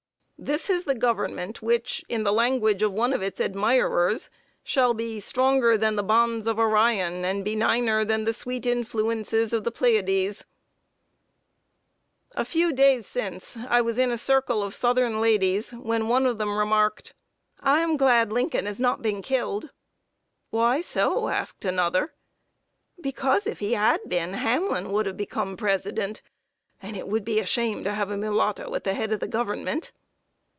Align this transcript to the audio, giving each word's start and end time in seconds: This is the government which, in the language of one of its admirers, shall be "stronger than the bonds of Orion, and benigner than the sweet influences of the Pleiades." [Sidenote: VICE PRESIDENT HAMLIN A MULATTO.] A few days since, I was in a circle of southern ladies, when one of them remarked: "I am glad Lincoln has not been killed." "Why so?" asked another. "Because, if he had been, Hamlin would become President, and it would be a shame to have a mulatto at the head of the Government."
This 0.43 0.71
is 0.71 0.85
the 0.85 0.95
government 0.95 1.61
which, 1.61 2.03
in 2.09 2.23
the 2.23 2.33
language 2.33 2.81
of 2.81 2.91
one 2.91 3.13
of 3.13 3.21
its 3.21 3.39
admirers, 3.39 4.31
shall 4.63 4.95
be 4.95 5.19
"stronger 5.19 5.77
than 5.77 5.95
the 5.97 6.01
bonds 6.01 6.47
of 6.47 6.57
Orion, 6.57 7.23
and 7.23 7.45
benigner 7.45 8.03
than 8.03 8.25
the 8.25 8.33
sweet 8.33 8.65
influences 8.65 9.53
of 9.53 9.65
the 9.65 9.71
Pleiades." 9.71 10.37
[Sidenote: 10.37 12.33
VICE 12.33 12.33
PRESIDENT 12.33 12.33
HAMLIN 12.33 12.33
A 12.33 12.35
MULATTO.] 12.37 12.41
A 12.41 12.51
few 12.51 12.73
days 12.73 13.07
since, 13.53 13.57
I 13.69 13.81
was 13.81 13.97
in 13.99 14.11
a 14.11 14.17
circle 14.17 14.63
of 14.63 14.73
southern 14.73 15.21
ladies, 15.21 15.73
when 15.75 16.07
one 16.07 16.25
of 16.25 16.39
them 16.39 16.57
remarked: 16.57 17.13
"I 17.59 17.81
am 17.81 17.95
glad 17.95 18.31
Lincoln 18.31 18.65
has 18.65 18.79
not 18.79 19.03
been 19.03 19.21
killed." 19.21 19.69
"Why 20.49 20.81
so?" 20.81 21.27
asked 21.27 21.65
another. 21.65 22.13
"Because, 22.99 23.45
if 23.45 23.59
he 23.59 23.73
had 23.75 24.01
been, 24.09 24.33
Hamlin 24.33 24.91
would 24.91 25.15
become 25.15 25.55
President, 25.55 26.23
and 26.81 26.97
it 26.97 27.07
would 27.07 27.23
be 27.25 27.39
a 27.39 27.45
shame 27.45 27.83
to 27.83 27.93
have 27.93 28.09
a 28.09 28.17
mulatto 28.17 28.73
at 28.73 28.85
the 28.85 28.95
head 28.95 29.11
of 29.11 29.19
the 29.19 29.27
Government." 29.27 29.91